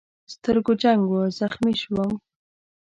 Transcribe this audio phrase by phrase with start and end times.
[0.03, 0.03] د
[0.35, 2.11] سترګو جنګ و، زخمي شوم.